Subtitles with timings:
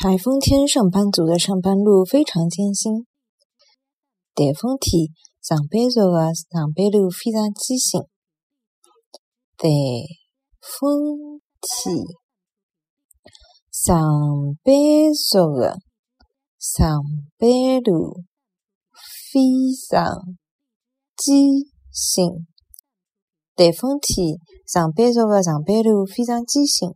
[0.00, 3.04] 台风天上班族的上班路非常艰辛。
[4.32, 5.08] 台风天
[5.42, 8.00] 上班族的上班路非常艰辛
[9.56, 9.68] 台
[10.60, 11.96] 风天
[13.72, 13.98] 上
[14.62, 15.80] 班族的
[16.60, 17.02] 上
[17.36, 17.50] 班
[17.82, 18.22] 路
[19.32, 19.40] 非
[19.90, 20.14] 常
[21.16, 21.34] 艰
[21.90, 22.46] 辛
[23.56, 26.88] 台风天上班族的上班路非常艰辛